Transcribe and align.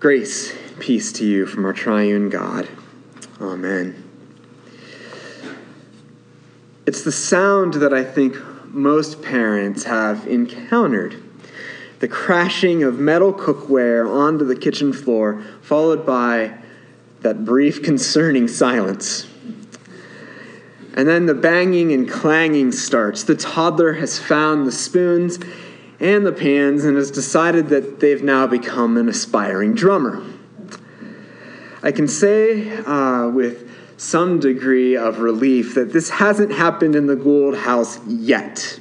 Grace, 0.00 0.56
peace 0.78 1.12
to 1.12 1.26
you 1.26 1.44
from 1.44 1.66
our 1.66 1.74
triune 1.74 2.30
God. 2.30 2.66
Amen. 3.38 4.02
It's 6.86 7.02
the 7.02 7.12
sound 7.12 7.74
that 7.74 7.92
I 7.92 8.02
think 8.02 8.34
most 8.68 9.20
parents 9.20 9.84
have 9.84 10.26
encountered 10.26 11.22
the 11.98 12.08
crashing 12.08 12.82
of 12.82 12.98
metal 12.98 13.34
cookware 13.34 14.08
onto 14.10 14.46
the 14.46 14.56
kitchen 14.56 14.94
floor, 14.94 15.44
followed 15.60 16.06
by 16.06 16.56
that 17.20 17.44
brief, 17.44 17.82
concerning 17.82 18.48
silence. 18.48 19.26
And 20.94 21.06
then 21.06 21.26
the 21.26 21.34
banging 21.34 21.92
and 21.92 22.08
clanging 22.08 22.72
starts. 22.72 23.24
The 23.24 23.36
toddler 23.36 23.92
has 23.92 24.18
found 24.18 24.66
the 24.66 24.72
spoons 24.72 25.38
and 26.00 26.24
the 26.24 26.32
pans 26.32 26.84
and 26.84 26.96
has 26.96 27.10
decided 27.10 27.68
that 27.68 28.00
they've 28.00 28.22
now 28.22 28.46
become 28.46 28.96
an 28.96 29.08
aspiring 29.08 29.74
drummer. 29.74 30.24
I 31.82 31.92
can 31.92 32.08
say 32.08 32.76
uh, 32.78 33.28
with 33.28 33.70
some 33.98 34.40
degree 34.40 34.96
of 34.96 35.20
relief 35.20 35.74
that 35.74 35.92
this 35.92 36.08
hasn't 36.08 36.52
happened 36.52 36.96
in 36.96 37.06
the 37.06 37.16
Gould 37.16 37.56
house 37.56 37.98
yet. 38.06 38.80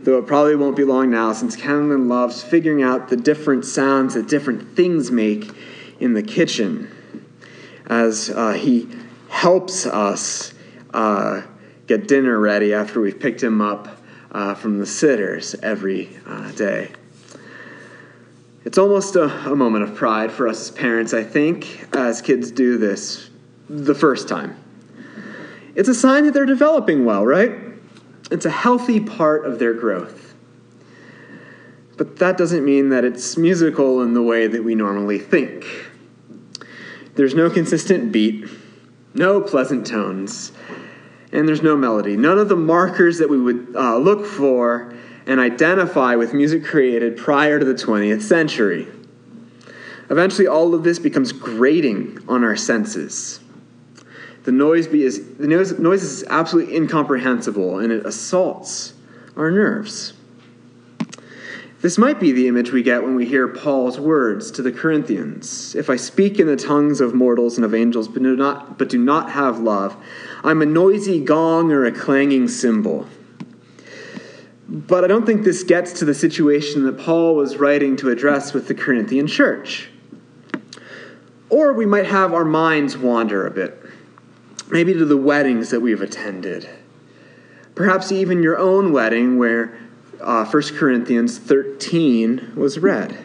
Though 0.00 0.18
it 0.18 0.26
probably 0.26 0.56
won't 0.56 0.76
be 0.76 0.84
long 0.84 1.10
now, 1.10 1.32
since 1.32 1.56
Kenlon 1.56 2.08
loves 2.08 2.42
figuring 2.42 2.82
out 2.82 3.08
the 3.08 3.16
different 3.16 3.64
sounds 3.64 4.14
that 4.14 4.28
different 4.28 4.76
things 4.76 5.10
make 5.10 5.50
in 6.00 6.14
the 6.14 6.22
kitchen 6.22 6.90
as 7.86 8.30
uh, 8.30 8.52
he 8.52 8.88
helps 9.28 9.86
us 9.86 10.52
uh, 10.92 11.42
get 11.86 12.08
dinner 12.08 12.38
ready 12.38 12.74
after 12.74 13.00
we've 13.00 13.18
picked 13.18 13.42
him 13.42 13.60
up 13.60 13.95
uh, 14.36 14.54
from 14.54 14.78
the 14.78 14.84
sitters 14.84 15.54
every 15.62 16.10
uh, 16.26 16.52
day. 16.52 16.90
It's 18.66 18.76
almost 18.76 19.16
a, 19.16 19.24
a, 19.50 19.56
moment 19.56 19.84
of 19.84 19.94
pride 19.94 20.30
for 20.30 20.46
us 20.46 20.68
as 20.68 20.70
parents, 20.76 21.14
I 21.14 21.24
think, 21.24 21.86
as 21.94 22.20
kids 22.20 22.50
do 22.50 22.76
this 22.76 23.30
the 23.70 23.94
first 23.94 24.28
time. 24.28 24.54
It's 25.74 25.88
a 25.88 25.94
sign 25.94 26.26
that 26.26 26.34
they're 26.34 26.44
developing 26.44 27.06
well, 27.06 27.24
right? 27.24 27.52
It's 28.30 28.44
a 28.44 28.50
healthy 28.50 29.00
part 29.00 29.46
of 29.46 29.58
their 29.58 29.72
growth. 29.72 30.34
But 31.96 32.16
that 32.18 32.36
doesn't 32.36 32.62
mean 32.62 32.90
that 32.90 33.06
it's 33.06 33.38
musical 33.38 34.02
in 34.02 34.12
the 34.12 34.22
way 34.22 34.48
that 34.48 34.62
we 34.62 34.74
normally 34.74 35.18
think. 35.18 35.64
There's 37.14 37.34
no 37.34 37.48
consistent 37.48 38.12
beat, 38.12 38.44
no 39.14 39.40
pleasant 39.40 39.86
tones, 39.86 40.52
and 41.32 41.48
there's 41.48 41.62
no 41.62 41.76
melody. 41.76 42.16
None 42.16 42.38
of 42.38 42.48
the 42.48 42.56
markers 42.56 43.18
that 43.18 43.28
we 43.28 43.40
would 43.40 43.74
uh, 43.74 43.98
look 43.98 44.26
for 44.26 44.94
and 45.26 45.40
identify 45.40 46.14
with 46.14 46.32
music 46.32 46.64
created 46.64 47.16
prior 47.16 47.58
to 47.58 47.64
the 47.64 47.74
20th 47.74 48.22
century. 48.22 48.86
Eventually, 50.08 50.46
all 50.46 50.74
of 50.74 50.84
this 50.84 50.98
becomes 50.98 51.32
grating 51.32 52.18
on 52.28 52.44
our 52.44 52.56
senses. 52.56 53.40
The 54.44 54.52
noise, 54.52 54.86
is, 54.86 55.36
the 55.38 55.48
noise, 55.48 55.76
noise 55.78 56.04
is 56.04 56.22
absolutely 56.24 56.76
incomprehensible 56.76 57.80
and 57.80 57.92
it 57.92 58.06
assaults 58.06 58.94
our 59.36 59.50
nerves. 59.50 60.12
This 61.86 61.98
might 61.98 62.18
be 62.18 62.32
the 62.32 62.48
image 62.48 62.72
we 62.72 62.82
get 62.82 63.04
when 63.04 63.14
we 63.14 63.26
hear 63.26 63.46
Paul's 63.46 64.00
words 64.00 64.50
to 64.50 64.60
the 64.60 64.72
Corinthians. 64.72 65.72
If 65.76 65.88
I 65.88 65.94
speak 65.94 66.40
in 66.40 66.48
the 66.48 66.56
tongues 66.56 67.00
of 67.00 67.14
mortals 67.14 67.54
and 67.54 67.64
of 67.64 67.76
angels, 67.76 68.08
but 68.08 68.24
do 68.24 68.34
not, 68.34 68.76
but 68.76 68.88
do 68.88 68.98
not 68.98 69.30
have 69.30 69.60
love, 69.60 69.96
I'm 70.42 70.62
a 70.62 70.66
noisy 70.66 71.20
gong 71.20 71.70
or 71.70 71.84
a 71.84 71.92
clanging 71.92 72.48
cymbal. 72.48 73.06
But 74.68 75.04
I 75.04 75.06
don't 75.06 75.24
think 75.24 75.44
this 75.44 75.62
gets 75.62 75.92
to 76.00 76.04
the 76.04 76.12
situation 76.12 76.82
that 76.86 76.98
Paul 76.98 77.36
was 77.36 77.56
writing 77.56 77.96
to 77.98 78.10
address 78.10 78.52
with 78.52 78.66
the 78.66 78.74
Corinthian 78.74 79.28
church. 79.28 79.88
Or 81.50 81.72
we 81.72 81.86
might 81.86 82.06
have 82.06 82.34
our 82.34 82.44
minds 82.44 82.98
wander 82.98 83.46
a 83.46 83.50
bit, 83.52 83.80
maybe 84.72 84.92
to 84.92 85.04
the 85.04 85.16
weddings 85.16 85.70
that 85.70 85.78
we've 85.78 86.02
attended. 86.02 86.68
Perhaps 87.76 88.10
even 88.10 88.42
your 88.42 88.58
own 88.58 88.90
wedding 88.90 89.38
where 89.38 89.85
uh, 90.20 90.44
1 90.44 90.62
Corinthians 90.76 91.38
13 91.38 92.52
was 92.56 92.78
read. 92.78 93.18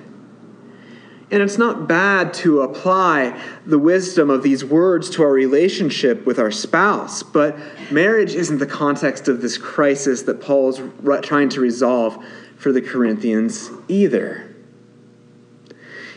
And 1.32 1.42
it's 1.42 1.58
not 1.58 1.88
bad 1.88 2.34
to 2.36 2.62
apply 2.62 3.42
the 3.66 3.80
wisdom 3.80 4.30
of 4.30 4.44
these 4.44 4.66
words 4.66 5.10
to 5.12 5.24
our 5.24 5.32
relationship 5.32 6.26
with 6.26 6.38
our 6.38 6.52
spouse, 6.52 7.24
but 7.24 7.58
marriage 7.90 8.36
isn't 8.36 8.58
the 8.58 8.66
context 8.66 9.30
of 9.30 9.42
this 9.42 9.58
crisis 9.58 10.24
that 10.24 10.42
Paul's 10.42 10.82
trying 11.22 11.48
to 11.50 11.62
resolve 11.62 12.22
for 12.58 12.74
the 12.74 12.82
Corinthians 12.82 13.72
either. 13.88 14.54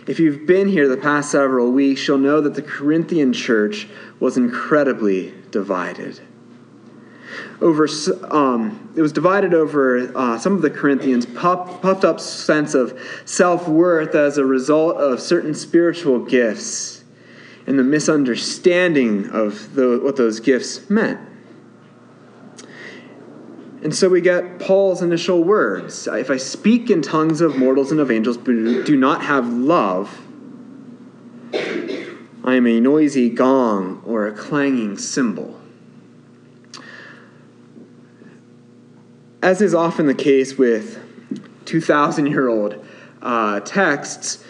If 0.09 0.19
you've 0.19 0.47
been 0.47 0.69
here 0.69 0.89
the 0.89 0.97
past 0.97 1.31
several 1.31 1.71
weeks, 1.71 2.07
you'll 2.07 2.19
know 2.19 2.41
that 2.41 2.55
the 2.55 2.63
Corinthian 2.63 3.33
church 3.33 3.89
was 4.19 4.37
incredibly 4.37 5.33
divided 5.51 6.21
over 7.61 7.89
um, 8.31 8.93
it 8.97 9.03
was 9.03 9.13
divided 9.13 9.55
over 9.55 10.17
uh, 10.17 10.39
some 10.39 10.55
of 10.55 10.63
the 10.63 10.71
corinthians 10.71 11.27
puff, 11.27 11.81
puffed 11.81 12.05
up 12.05 12.21
sense 12.21 12.75
of 12.75 12.99
self-worth 13.25 14.15
as 14.15 14.39
a 14.39 14.45
result 14.45 14.97
of 14.97 15.21
certain 15.21 15.55
spiritual 15.55 16.19
gifts 16.19 17.05
and 17.67 17.79
the 17.79 17.85
misunderstanding 17.85 19.31
of 19.31 19.75
the, 19.75 19.99
what 20.03 20.17
those 20.17 20.41
gifts 20.41 20.89
meant. 20.91 21.19
And 23.83 23.95
so 23.95 24.09
we 24.09 24.21
get 24.21 24.59
paul's 24.59 25.03
initial 25.03 25.45
words 25.45 26.07
if 26.07 26.31
i 26.31 26.39
speak 26.39 26.89
in 26.89 27.03
tongues 27.03 27.43
of 27.43 27.59
mortals 27.59 27.91
and 27.91 28.01
of 28.01 28.11
angels 28.11 28.39
but 28.39 28.53
do 28.87 28.97
not 28.97 29.23
have 29.23 29.47
love 29.47 30.23
i 31.53 32.55
am 32.55 32.67
a 32.67 32.81
noisy 32.81 33.29
gong 33.29 34.03
or 34.07 34.27
a 34.27 34.33
clanging 34.33 34.97
cymbal 34.97 35.61
as 39.45 39.61
is 39.61 39.75
often 39.75 40.07
the 40.07 40.15
case 40.15 40.57
with 40.57 40.99
2,000 41.67 42.27
year 42.27 42.49
old 42.49 42.83
uh, 43.21 43.61
texts, 43.61 44.43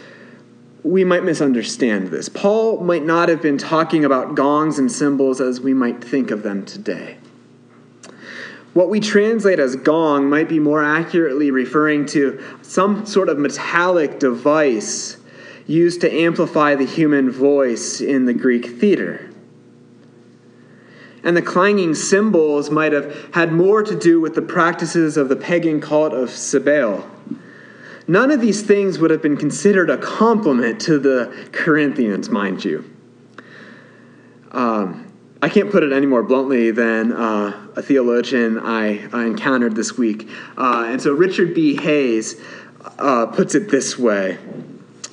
we 0.85 1.03
might 1.03 1.25
misunderstand 1.25 2.09
this. 2.09 2.29
Paul 2.29 2.79
might 2.79 3.05
not 3.05 3.29
have 3.29 3.43
been 3.43 3.59
talking 3.59 4.05
about 4.05 4.37
gongs 4.37 4.79
and 4.79 4.91
cymbals 4.91 5.41
as 5.41 5.61
we 5.61 5.75
might 5.75 6.03
think 6.03 6.31
of 6.31 6.45
them 6.45 6.65
today. 6.65 7.17
What 8.73 8.89
we 8.89 9.01
translate 9.01 9.59
as 9.59 9.75
gong 9.75 10.31
might 10.31 10.49
be 10.49 10.61
more 10.61 10.85
accurately 10.85 11.51
referring 11.51 12.07
to 12.07 12.41
some 12.63 13.05
sort 13.05 13.29
of 13.29 13.37
metallic 13.37 14.21
device 14.21 15.17
used 15.67 16.03
to 16.03 16.13
amplify 16.13 16.77
the 16.77 16.87
human 16.87 17.33
voice 17.33 18.01
in 18.01 18.27
the 18.27 18.35
Greek 18.35 18.79
theater 18.79 19.34
and 21.25 21.37
the 21.37 21.43
clanging 21.43 21.95
cymbals 21.95 22.71
might 22.71 22.93
have 22.93 23.35
had 23.35 23.53
more 23.53 23.83
to 23.83 23.99
do 23.99 24.21
with 24.21 24.35
the 24.35 24.43
practices 24.43 25.17
of 25.17 25.29
the 25.29 25.37
pagan 25.37 25.81
cult 25.81 26.13
of 26.13 26.31
Cybele. 26.31 27.11
None 28.07 28.31
of 28.31 28.41
these 28.41 28.63
things 28.63 28.99
would 28.99 29.11
have 29.11 29.23
been 29.23 29.37
considered 29.37 29.89
a 29.89 29.97
compliment 29.97 30.81
to 30.83 30.99
the 30.99 31.49
Corinthians, 31.53 32.29
mind 32.29 32.65
you. 32.65 32.91
Um, 34.53 35.11
I 35.41 35.49
can't 35.49 35.71
put 35.71 35.83
it 35.83 35.93
any 35.93 36.07
more 36.07 36.23
bluntly 36.23 36.71
than 36.71 37.13
uh, 37.13 37.69
a 37.77 37.83
theologian 37.83 38.59
I, 38.59 39.09
I, 39.13 39.25
encountered 39.25 39.75
this 39.75 39.99
week. 39.99 40.29
Uh, 40.57 40.87
and 40.89 41.03
so 41.03 41.13
Richard 41.13 41.55
B. 41.55 41.77
Hays 41.77 42.41
uh, 42.99 43.27
puts 43.27 43.55
it 43.55 43.71
this 43.71 43.99
way 43.99 44.39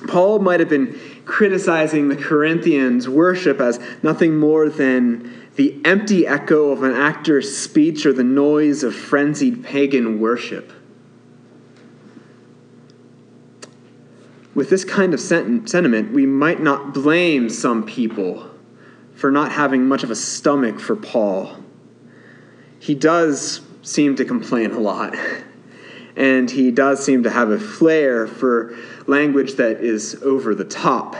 Paul 0.08 0.38
might 0.38 0.60
have 0.60 0.68
been 0.68 0.98
criticizing 1.24 2.08
the 2.08 2.16
Corinthians' 2.16 3.08
worship 3.08 3.60
as 3.60 3.80
nothing 4.02 4.38
more 4.38 4.68
than 4.68 5.41
the 5.56 5.78
empty 5.84 6.26
echo 6.26 6.70
of 6.70 6.82
an 6.82 6.92
actor's 6.92 7.56
speech 7.56 8.06
or 8.06 8.12
the 8.12 8.24
noise 8.24 8.82
of 8.82 8.94
frenzied 8.94 9.62
pagan 9.62 10.18
worship. 10.18 10.72
With 14.54 14.70
this 14.70 14.84
kind 14.84 15.14
of 15.14 15.20
sentiment, 15.20 16.12
we 16.12 16.26
might 16.26 16.60
not 16.60 16.92
blame 16.92 17.48
some 17.48 17.84
people 17.84 18.50
for 19.14 19.30
not 19.30 19.52
having 19.52 19.86
much 19.86 20.02
of 20.02 20.10
a 20.10 20.16
stomach 20.16 20.80
for 20.80 20.96
Paul. 20.96 21.56
He 22.78 22.94
does 22.94 23.60
seem 23.82 24.16
to 24.16 24.24
complain 24.24 24.72
a 24.72 24.78
lot, 24.78 25.14
and 26.16 26.50
he 26.50 26.70
does 26.70 27.04
seem 27.04 27.22
to 27.22 27.30
have 27.30 27.50
a 27.50 27.58
flair 27.58 28.26
for 28.26 28.76
language 29.06 29.54
that 29.54 29.80
is 29.80 30.20
over 30.22 30.54
the 30.54 30.64
top. 30.64 31.16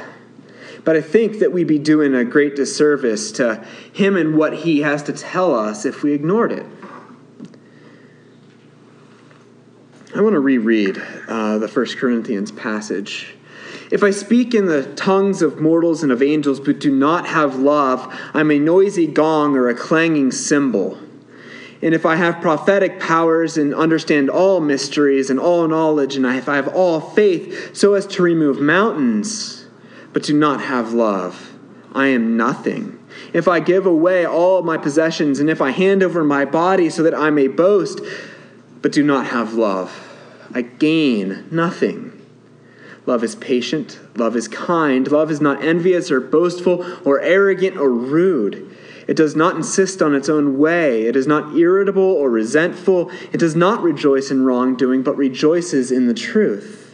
But 0.84 0.96
I 0.96 1.00
think 1.00 1.38
that 1.38 1.52
we'd 1.52 1.66
be 1.68 1.78
doing 1.78 2.14
a 2.14 2.24
great 2.24 2.56
disservice 2.56 3.30
to 3.32 3.64
him 3.92 4.16
and 4.16 4.36
what 4.36 4.52
he 4.52 4.80
has 4.80 5.02
to 5.04 5.12
tell 5.12 5.54
us 5.54 5.84
if 5.84 6.02
we 6.02 6.12
ignored 6.12 6.52
it. 6.52 6.66
I 10.14 10.20
want 10.20 10.34
to 10.34 10.40
reread 10.40 11.00
uh, 11.28 11.58
the 11.58 11.68
First 11.68 11.96
Corinthians 11.96 12.52
passage. 12.52 13.34
If 13.90 14.02
I 14.02 14.10
speak 14.10 14.54
in 14.54 14.66
the 14.66 14.84
tongues 14.94 15.40
of 15.40 15.60
mortals 15.60 16.02
and 16.02 16.10
of 16.10 16.22
angels, 16.22 16.60
but 16.60 16.78
do 16.78 16.90
not 16.90 17.26
have 17.26 17.56
love, 17.56 18.12
I'm 18.34 18.50
a 18.50 18.58
noisy 18.58 19.06
gong 19.06 19.56
or 19.56 19.68
a 19.68 19.74
clanging 19.74 20.32
cymbal. 20.32 20.98
And 21.80 21.94
if 21.94 22.06
I 22.06 22.16
have 22.16 22.40
prophetic 22.40 23.00
powers 23.00 23.56
and 23.56 23.74
understand 23.74 24.30
all 24.30 24.60
mysteries 24.60 25.30
and 25.30 25.40
all 25.40 25.66
knowledge, 25.66 26.16
and 26.16 26.24
if 26.26 26.48
I 26.48 26.56
have 26.56 26.68
all 26.68 27.00
faith 27.00 27.74
so 27.76 27.94
as 27.94 28.06
to 28.08 28.22
remove 28.22 28.60
mountains, 28.60 29.61
but 30.12 30.22
do 30.22 30.38
not 30.38 30.60
have 30.62 30.92
love, 30.92 31.52
I 31.92 32.08
am 32.08 32.36
nothing. 32.36 32.98
If 33.32 33.48
I 33.48 33.60
give 33.60 33.86
away 33.86 34.26
all 34.26 34.62
my 34.62 34.78
possessions, 34.78 35.40
and 35.40 35.50
if 35.50 35.60
I 35.60 35.70
hand 35.70 36.02
over 36.02 36.24
my 36.24 36.44
body 36.44 36.90
so 36.90 37.02
that 37.02 37.14
I 37.14 37.30
may 37.30 37.48
boast, 37.48 38.00
but 38.80 38.92
do 38.92 39.02
not 39.02 39.26
have 39.26 39.54
love, 39.54 40.08
I 40.54 40.62
gain 40.62 41.46
nothing. 41.50 42.18
Love 43.04 43.24
is 43.24 43.34
patient, 43.34 43.98
love 44.16 44.36
is 44.36 44.46
kind, 44.48 45.10
love 45.10 45.30
is 45.30 45.40
not 45.40 45.62
envious 45.64 46.10
or 46.10 46.20
boastful 46.20 46.86
or 47.04 47.20
arrogant 47.20 47.76
or 47.76 47.90
rude. 47.90 48.76
It 49.08 49.16
does 49.16 49.34
not 49.34 49.56
insist 49.56 50.00
on 50.00 50.14
its 50.14 50.28
own 50.28 50.58
way. 50.58 51.06
It 51.06 51.16
is 51.16 51.26
not 51.26 51.56
irritable 51.56 52.02
or 52.02 52.30
resentful. 52.30 53.10
It 53.32 53.38
does 53.38 53.56
not 53.56 53.82
rejoice 53.82 54.30
in 54.30 54.44
wrongdoing, 54.44 55.02
but 55.02 55.16
rejoices 55.16 55.90
in 55.90 56.06
the 56.06 56.14
truth. 56.14 56.91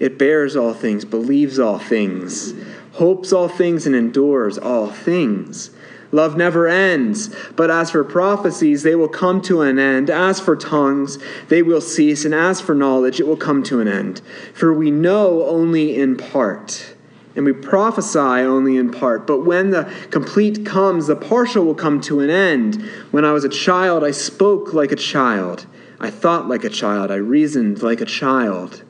It 0.00 0.18
bears 0.18 0.56
all 0.56 0.74
things, 0.74 1.04
believes 1.04 1.60
all 1.60 1.78
things, 1.78 2.54
hopes 2.94 3.32
all 3.32 3.48
things, 3.48 3.86
and 3.86 3.94
endures 3.94 4.58
all 4.58 4.88
things. 4.88 5.70
Love 6.10 6.36
never 6.36 6.66
ends. 6.66 7.32
But 7.54 7.70
as 7.70 7.92
for 7.92 8.02
prophecies, 8.02 8.82
they 8.82 8.96
will 8.96 9.08
come 9.08 9.40
to 9.42 9.60
an 9.62 9.78
end. 9.78 10.10
As 10.10 10.40
for 10.40 10.56
tongues, 10.56 11.18
they 11.48 11.62
will 11.62 11.80
cease. 11.80 12.24
And 12.24 12.34
as 12.34 12.60
for 12.60 12.74
knowledge, 12.74 13.20
it 13.20 13.28
will 13.28 13.36
come 13.36 13.62
to 13.64 13.80
an 13.80 13.86
end. 13.86 14.20
For 14.52 14.72
we 14.74 14.90
know 14.90 15.44
only 15.46 15.96
in 15.96 16.16
part 16.16 16.94
and 17.36 17.44
we 17.44 17.52
prophesy 17.52 18.18
only 18.18 18.76
in 18.76 18.90
part. 18.90 19.26
But 19.26 19.44
when 19.44 19.70
the 19.70 19.92
complete 20.10 20.66
comes, 20.66 21.06
the 21.06 21.16
partial 21.16 21.64
will 21.64 21.74
come 21.74 22.00
to 22.02 22.20
an 22.20 22.30
end. 22.30 22.82
When 23.12 23.24
I 23.24 23.32
was 23.32 23.44
a 23.44 23.48
child, 23.48 24.02
I 24.02 24.10
spoke 24.10 24.74
like 24.74 24.92
a 24.92 24.96
child. 24.96 25.66
I 26.00 26.10
thought 26.10 26.48
like 26.48 26.64
a 26.64 26.68
child. 26.68 27.10
I 27.10 27.16
reasoned 27.16 27.82
like 27.82 28.00
a 28.00 28.06
child. 28.06 28.82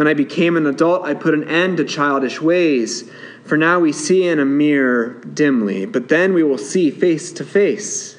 When 0.00 0.08
I 0.08 0.14
became 0.14 0.56
an 0.56 0.66
adult, 0.66 1.04
I 1.04 1.12
put 1.12 1.34
an 1.34 1.46
end 1.46 1.76
to 1.76 1.84
childish 1.84 2.40
ways. 2.40 3.04
For 3.44 3.58
now 3.58 3.80
we 3.80 3.92
see 3.92 4.26
in 4.26 4.38
a 4.38 4.46
mirror 4.46 5.20
dimly, 5.34 5.84
but 5.84 6.08
then 6.08 6.32
we 6.32 6.42
will 6.42 6.56
see 6.56 6.90
face 6.90 7.30
to 7.32 7.44
face. 7.44 8.18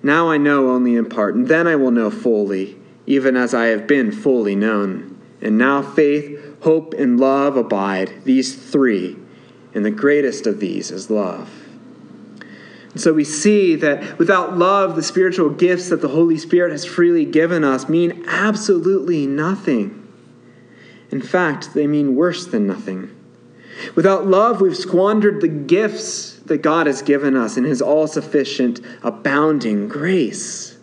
Now 0.00 0.30
I 0.30 0.36
know 0.36 0.70
only 0.70 0.94
in 0.94 1.08
part, 1.08 1.34
and 1.34 1.48
then 1.48 1.66
I 1.66 1.74
will 1.74 1.90
know 1.90 2.08
fully, 2.08 2.78
even 3.04 3.36
as 3.36 3.52
I 3.52 3.64
have 3.64 3.88
been 3.88 4.12
fully 4.12 4.54
known. 4.54 5.20
And 5.42 5.58
now 5.58 5.82
faith, 5.82 6.38
hope, 6.60 6.94
and 6.94 7.18
love 7.18 7.56
abide, 7.56 8.22
these 8.22 8.54
three, 8.54 9.16
and 9.74 9.84
the 9.84 9.90
greatest 9.90 10.46
of 10.46 10.60
these 10.60 10.92
is 10.92 11.10
love. 11.10 11.50
So 12.94 13.12
we 13.12 13.24
see 13.24 13.74
that 13.74 14.20
without 14.20 14.56
love, 14.56 14.94
the 14.94 15.02
spiritual 15.02 15.50
gifts 15.50 15.88
that 15.88 16.00
the 16.00 16.06
Holy 16.06 16.38
Spirit 16.38 16.70
has 16.70 16.84
freely 16.84 17.24
given 17.24 17.64
us 17.64 17.88
mean 17.88 18.22
absolutely 18.28 19.26
nothing. 19.26 20.02
In 21.10 21.20
fact, 21.20 21.74
they 21.74 21.86
mean 21.86 22.16
worse 22.16 22.46
than 22.46 22.66
nothing. 22.66 23.10
Without 23.94 24.26
love, 24.26 24.60
we've 24.60 24.76
squandered 24.76 25.40
the 25.40 25.48
gifts 25.48 26.34
that 26.46 26.58
God 26.58 26.86
has 26.86 27.02
given 27.02 27.36
us 27.36 27.56
in 27.56 27.64
His 27.64 27.82
all 27.82 28.06
sufficient, 28.06 28.80
abounding 29.02 29.88
grace. 29.88 30.76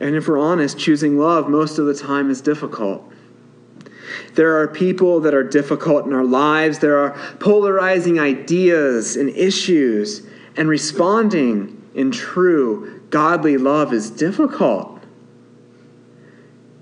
And 0.00 0.14
if 0.14 0.28
we're 0.28 0.38
honest, 0.38 0.78
choosing 0.78 1.18
love 1.18 1.48
most 1.48 1.78
of 1.78 1.86
the 1.86 1.94
time 1.94 2.30
is 2.30 2.40
difficult. 2.40 3.04
There 4.34 4.60
are 4.60 4.68
people 4.68 5.20
that 5.20 5.34
are 5.34 5.42
difficult 5.42 6.06
in 6.06 6.12
our 6.12 6.24
lives. 6.24 6.78
There 6.78 6.98
are 6.98 7.10
polarizing 7.40 8.18
ideas 8.18 9.16
and 9.16 9.28
issues, 9.30 10.26
and 10.56 10.68
responding 10.68 11.82
in 11.94 12.10
true, 12.10 13.02
godly 13.10 13.56
love 13.56 13.92
is 13.92 14.10
difficult. 14.10 14.97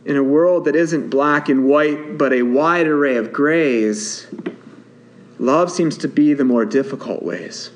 In 0.07 0.17
a 0.17 0.23
world 0.23 0.67
that 0.67 0.77
isn't 0.77 1.11
black 1.11 1.49
and 1.49 1.65
white, 1.65 2.17
but 2.17 2.33
a 2.33 2.43
wide 2.43 2.87
array 2.87 3.17
of 3.17 3.33
grays, 3.33 4.29
love 5.41 5.69
seems 5.69 5.99
to 5.99 6.09
be 6.09 6.33
the 6.33 6.45
more 6.45 6.65
difficult 6.65 7.25
ways. 7.25 7.71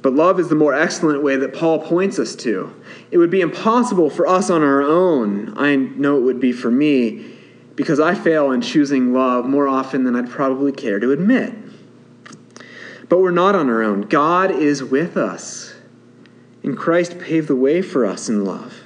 But 0.00 0.14
love 0.14 0.40
is 0.40 0.48
the 0.48 0.54
more 0.54 0.72
excellent 0.72 1.22
way 1.22 1.36
that 1.36 1.52
Paul 1.52 1.80
points 1.80 2.18
us 2.18 2.34
to. 2.36 2.74
It 3.10 3.18
would 3.18 3.28
be 3.28 3.42
impossible 3.42 4.08
for 4.08 4.26
us 4.26 4.48
on 4.48 4.62
our 4.62 4.80
own. 4.80 5.52
I 5.58 5.76
know 5.76 6.16
it 6.16 6.22
would 6.22 6.40
be 6.40 6.52
for 6.52 6.70
me 6.70 7.36
because 7.74 8.00
I 8.00 8.14
fail 8.14 8.52
in 8.52 8.62
choosing 8.62 9.12
love 9.12 9.44
more 9.44 9.68
often 9.68 10.04
than 10.04 10.16
I'd 10.16 10.30
probably 10.30 10.72
care 10.72 10.98
to 10.98 11.12
admit. 11.12 11.52
But 13.10 13.18
we're 13.18 13.30
not 13.30 13.54
on 13.54 13.68
our 13.68 13.82
own. 13.82 14.02
God 14.02 14.50
is 14.50 14.82
with 14.82 15.18
us. 15.18 15.74
And 16.62 16.78
Christ 16.78 17.18
paved 17.18 17.48
the 17.48 17.56
way 17.56 17.82
for 17.82 18.06
us 18.06 18.30
in 18.30 18.42
love. 18.42 18.85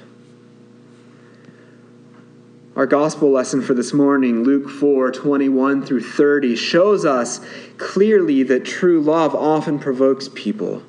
Our 2.73 2.85
gospel 2.85 3.29
lesson 3.29 3.61
for 3.61 3.73
this 3.73 3.91
morning, 3.91 4.43
Luke 4.43 4.69
4 4.69 5.11
21 5.11 5.85
through 5.85 6.03
30, 6.03 6.55
shows 6.55 7.03
us 7.03 7.41
clearly 7.77 8.43
that 8.43 8.63
true 8.63 9.01
love 9.01 9.35
often 9.35 9.77
provokes 9.77 10.29
people. 10.33 10.81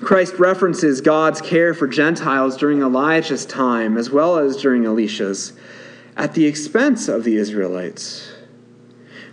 Christ 0.00 0.38
references 0.38 1.00
God's 1.00 1.40
care 1.40 1.74
for 1.74 1.88
Gentiles 1.88 2.56
during 2.56 2.80
Elijah's 2.80 3.44
time 3.44 3.96
as 3.96 4.08
well 4.08 4.38
as 4.38 4.56
during 4.56 4.84
Elisha's 4.84 5.52
at 6.16 6.34
the 6.34 6.46
expense 6.46 7.08
of 7.08 7.24
the 7.24 7.36
Israelites. 7.36 8.32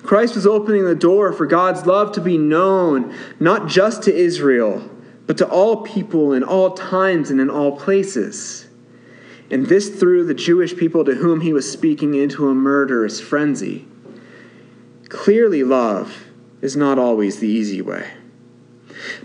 Christ 0.02 0.34
was 0.34 0.48
opening 0.48 0.86
the 0.86 0.96
door 0.96 1.32
for 1.32 1.46
God's 1.46 1.86
love 1.86 2.12
to 2.14 2.22
be 2.22 2.40
known, 2.40 3.16
not 3.40 3.68
just 3.68 4.02
to 4.04 4.14
Israel, 4.14 4.90
but 5.28 5.38
to 5.38 5.48
all 5.48 5.84
people 5.84 6.34
in 6.34 6.44
all 6.44 6.72
times 6.72 7.30
and 7.30 7.40
in 7.40 7.52
all 7.52 7.78
places. 7.78 8.63
And 9.52 9.68
this 9.68 9.90
threw 9.90 10.26
the 10.26 10.34
Jewish 10.34 10.76
people 10.76 11.06
to 11.06 11.16
whom 11.16 11.42
he 11.42 11.54
was 11.54 11.70
speaking 11.70 12.16
into 12.16 12.48
a 12.48 12.56
murderous 12.56 13.20
frenzy. 13.20 13.88
Clearly, 15.10 15.64
love 15.64 16.26
is 16.62 16.76
not 16.76 16.98
always 16.98 17.40
the 17.40 17.48
easy 17.48 17.82
way. 17.82 18.10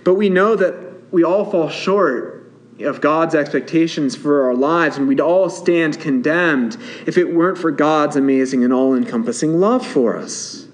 But 0.04 0.14
we 0.14 0.28
know 0.28 0.56
that 0.56 1.12
we 1.12 1.24
all 1.24 1.50
fall 1.50 1.68
short 1.68 2.52
of 2.80 3.00
God's 3.00 3.34
expectations 3.34 4.14
for 4.14 4.44
our 4.46 4.54
lives, 4.54 4.96
and 4.96 5.08
we'd 5.08 5.20
all 5.20 5.48
stand 5.50 5.98
condemned 5.98 6.76
if 7.06 7.16
it 7.18 7.34
weren't 7.34 7.58
for 7.58 7.70
God's 7.70 8.16
amazing 8.16 8.64
and 8.64 8.72
all 8.72 8.94
encompassing 8.94 9.58
love 9.58 9.86
for 9.86 10.16
us. 10.16 10.68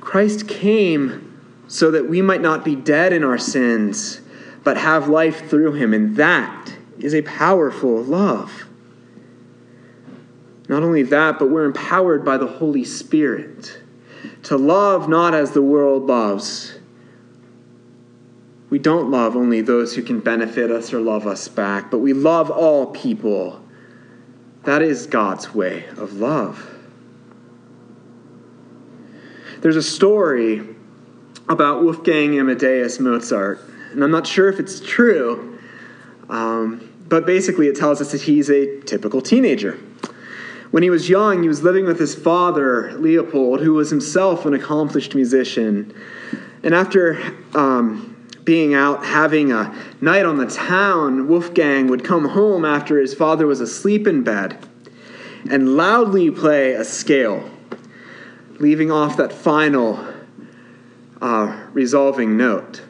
Christ 0.00 0.48
came 0.48 1.34
so 1.68 1.90
that 1.90 2.08
we 2.08 2.22
might 2.22 2.40
not 2.40 2.64
be 2.64 2.76
dead 2.76 3.12
in 3.12 3.24
our 3.24 3.38
sins, 3.38 4.20
but 4.62 4.76
have 4.76 5.08
life 5.08 5.50
through 5.50 5.72
him, 5.72 5.92
and 5.92 6.16
that 6.16 6.75
is 6.98 7.14
a 7.14 7.22
powerful 7.22 8.02
love. 8.02 8.66
Not 10.68 10.82
only 10.82 11.02
that, 11.04 11.38
but 11.38 11.50
we're 11.50 11.64
empowered 11.64 12.24
by 12.24 12.36
the 12.38 12.46
Holy 12.46 12.84
Spirit 12.84 13.80
to 14.44 14.56
love 14.56 15.08
not 15.08 15.34
as 15.34 15.52
the 15.52 15.62
world 15.62 16.06
loves 16.06 16.76
we 18.68 18.78
don't 18.78 19.10
love 19.10 19.36
only 19.36 19.60
those 19.60 19.94
who 19.94 20.02
can 20.02 20.20
benefit 20.20 20.70
us 20.70 20.92
or 20.92 21.00
love 21.00 21.26
us 21.26 21.46
back, 21.48 21.90
but 21.90 21.98
we 21.98 22.12
love 22.12 22.50
all 22.50 22.86
people. 22.86 23.62
That 24.64 24.82
is 24.82 25.06
God's 25.06 25.54
way 25.54 25.86
of 25.96 26.14
love. 26.14 26.72
There's 29.60 29.76
a 29.76 29.82
story 29.82 30.66
about 31.48 31.82
Wolfgang 31.82 32.38
Amadeus 32.38 32.98
Mozart, 32.98 33.60
and 33.92 34.02
I'm 34.02 34.10
not 34.10 34.26
sure 34.26 34.48
if 34.48 34.58
it's 34.58 34.80
true, 34.80 35.58
um, 36.28 36.92
but 37.08 37.26
basically 37.26 37.68
it 37.68 37.76
tells 37.76 38.00
us 38.00 38.12
that 38.12 38.22
he's 38.22 38.50
a 38.50 38.80
typical 38.82 39.20
teenager. 39.20 39.78
When 40.70 40.82
he 40.82 40.90
was 40.90 41.08
young, 41.08 41.42
he 41.42 41.48
was 41.48 41.62
living 41.62 41.86
with 41.86 41.98
his 41.98 42.14
father, 42.14 42.92
Leopold, 42.98 43.60
who 43.60 43.74
was 43.74 43.90
himself 43.90 44.44
an 44.44 44.54
accomplished 44.54 45.14
musician. 45.14 45.94
And 46.62 46.74
after 46.74 47.18
um, 47.54 48.16
being 48.44 48.74
out 48.74 49.04
having 49.04 49.52
a 49.52 49.74
night 50.00 50.24
on 50.24 50.38
the 50.38 50.46
town, 50.46 51.28
Wolfgang 51.28 51.88
would 51.88 52.04
come 52.04 52.28
home 52.28 52.64
after 52.64 52.98
his 52.98 53.14
father 53.14 53.46
was 53.46 53.60
asleep 53.60 54.06
in 54.06 54.22
bed 54.22 54.58
and 55.50 55.76
loudly 55.76 56.30
play 56.30 56.72
a 56.72 56.84
scale, 56.84 57.48
leaving 58.58 58.90
off 58.90 59.16
that 59.16 59.32
final 59.32 60.04
uh, 61.20 61.66
resolving 61.72 62.36
note. 62.36 62.82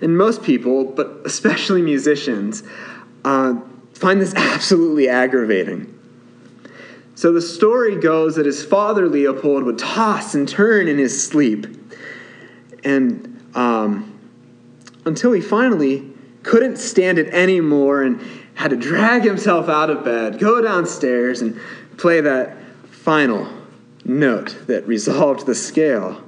And 0.00 0.16
most 0.16 0.42
people, 0.42 0.84
but 0.84 1.22
especially 1.24 1.82
musicians, 1.82 2.62
uh, 3.24 3.54
find 3.94 4.20
this 4.20 4.34
absolutely 4.36 5.08
aggravating. 5.08 5.94
So 7.14 7.32
the 7.32 7.42
story 7.42 7.96
goes 7.96 8.36
that 8.36 8.46
his 8.46 8.64
father, 8.64 9.08
Leopold, 9.08 9.64
would 9.64 9.78
toss 9.78 10.34
and 10.34 10.48
turn 10.48 10.86
in 10.86 10.98
his 10.98 11.26
sleep. 11.26 11.66
And 12.84 13.44
um, 13.56 14.20
until 15.04 15.32
he 15.32 15.40
finally 15.40 16.08
couldn't 16.44 16.76
stand 16.76 17.18
it 17.18 17.26
anymore 17.34 18.02
and 18.02 18.20
had 18.54 18.70
to 18.70 18.76
drag 18.76 19.22
himself 19.22 19.68
out 19.68 19.90
of 19.90 20.04
bed, 20.04 20.38
go 20.38 20.60
downstairs, 20.60 21.42
and 21.42 21.60
play 21.96 22.20
that 22.20 22.56
final 22.90 23.48
note 24.04 24.56
that 24.66 24.86
resolved 24.86 25.46
the 25.46 25.54
scale. 25.54 26.22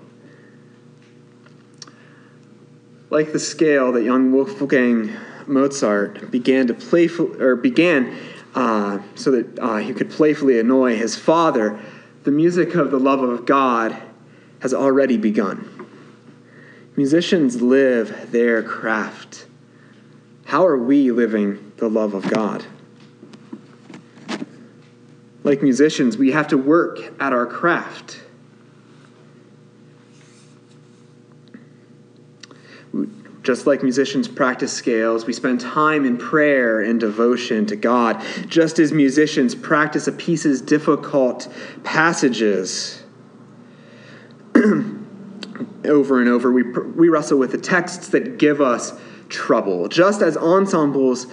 Like 3.10 3.32
the 3.32 3.40
scale 3.40 3.90
that 3.92 4.04
young 4.04 4.32
Wolfgang 4.32 5.12
Mozart 5.48 6.30
began 6.30 6.68
to 6.68 6.74
play 6.74 7.08
or 7.08 7.56
began 7.56 8.16
uh, 8.54 9.00
so 9.16 9.32
that 9.32 9.58
uh, 9.58 9.76
he 9.78 9.92
could 9.92 10.10
playfully 10.10 10.60
annoy 10.60 10.96
his 10.96 11.16
father, 11.16 11.80
the 12.22 12.30
music 12.30 12.76
of 12.76 12.92
the 12.92 13.00
love 13.00 13.20
of 13.20 13.46
God 13.46 14.00
has 14.60 14.72
already 14.72 15.16
begun. 15.16 15.88
Musicians 16.96 17.60
live 17.60 18.30
their 18.30 18.62
craft. 18.62 19.46
How 20.44 20.64
are 20.64 20.78
we 20.78 21.10
living 21.10 21.72
the 21.78 21.88
love 21.88 22.14
of 22.14 22.28
God? 22.30 22.64
Like 25.42 25.62
musicians, 25.62 26.16
we 26.16 26.30
have 26.32 26.48
to 26.48 26.58
work 26.58 26.98
at 27.18 27.32
our 27.32 27.46
craft. 27.46 28.20
Just 33.42 33.66
like 33.66 33.82
musicians 33.82 34.28
practice 34.28 34.72
scales, 34.72 35.24
we 35.24 35.32
spend 35.32 35.60
time 35.60 36.04
in 36.04 36.18
prayer 36.18 36.80
and 36.80 37.00
devotion 37.00 37.64
to 37.66 37.76
God. 37.76 38.22
Just 38.46 38.78
as 38.78 38.92
musicians 38.92 39.54
practice 39.54 40.06
a 40.06 40.12
piece's 40.12 40.60
difficult 40.60 41.48
passages 41.82 43.02
over 44.54 46.20
and 46.20 46.28
over, 46.28 46.52
we, 46.52 46.62
we 46.62 47.08
wrestle 47.08 47.38
with 47.38 47.52
the 47.52 47.58
texts 47.58 48.08
that 48.08 48.36
give 48.36 48.60
us 48.60 48.92
trouble. 49.30 49.88
Just 49.88 50.20
as 50.20 50.36
ensembles 50.36 51.26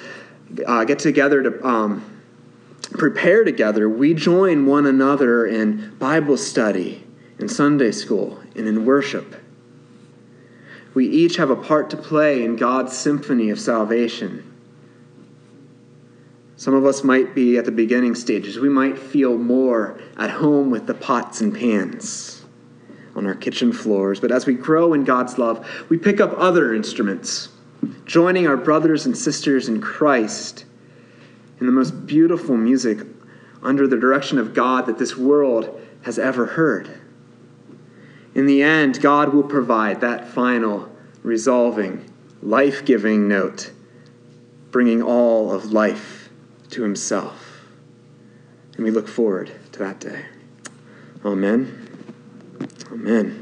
uh, 0.66 0.86
get 0.86 1.00
together 1.00 1.44
to 1.44 1.66
um, 1.68 2.22
prepare 2.92 3.44
together, 3.44 3.90
we 3.90 4.14
join 4.14 4.66
one 4.66 4.86
another 4.86 5.46
in 5.46 5.94
Bible 6.00 6.38
study, 6.38 7.06
in 7.38 7.50
Sunday 7.50 7.92
school, 7.92 8.40
and 8.56 8.66
in 8.66 8.86
worship. 8.86 9.36
We 10.98 11.06
each 11.06 11.36
have 11.36 11.52
a 11.52 11.56
part 11.56 11.92
to 11.92 11.96
play 11.96 12.44
in 12.44 12.56
God's 12.56 12.98
symphony 12.98 13.52
of 13.52 13.60
salvation. 13.60 14.52
Some 16.56 16.74
of 16.74 16.88
us 16.88 17.04
might 17.04 17.36
be 17.36 17.56
at 17.60 17.66
the 17.66 17.72
beginning 17.72 18.16
stages. 18.16 18.58
We 18.58 18.68
might 18.68 18.98
feel 18.98 19.38
more 19.38 20.02
at 20.18 20.32
home 20.32 20.72
with 20.72 20.88
the 20.88 20.96
pots 20.96 21.40
and 21.40 21.54
pans 21.54 22.44
on 23.16 23.28
our 23.28 23.36
kitchen 23.36 23.72
floors. 23.72 24.20
But 24.20 24.32
as 24.32 24.48
we 24.48 24.56
grow 24.56 24.94
in 24.94 25.04
God's 25.04 25.38
love, 25.38 25.70
we 25.88 26.00
pick 26.00 26.20
up 26.20 26.34
other 26.36 26.74
instruments, 26.74 27.50
joining 28.06 28.48
our 28.48 28.58
brothers 28.58 29.06
and 29.06 29.16
sisters 29.16 29.70
in 29.70 29.80
Christ 29.80 30.66
in 31.60 31.68
the 31.68 31.72
most 31.72 32.08
beautiful 32.08 32.58
music 32.58 33.06
under 33.62 33.86
the 33.86 34.00
direction 34.00 34.40
of 34.40 34.56
God 34.56 34.88
that 34.88 34.98
this 34.98 35.16
world 35.16 35.80
has 36.02 36.18
ever 36.18 36.48
heard. 36.48 36.90
In 38.38 38.46
the 38.46 38.62
end, 38.62 39.02
God 39.02 39.34
will 39.34 39.42
provide 39.42 40.00
that 40.02 40.28
final, 40.28 40.96
resolving, 41.24 42.06
life 42.44 42.86
giving 42.86 43.28
note, 43.28 43.72
bringing 44.70 45.02
all 45.02 45.52
of 45.52 45.74
life 45.74 46.30
to 46.70 46.84
Himself. 46.84 47.66
And 48.76 48.86
we 48.86 48.92
look 48.92 49.08
forward 49.08 49.52
to 49.72 49.80
that 49.80 50.00
day. 50.00 50.26
Amen. 51.26 51.90
Amen. 52.92 53.37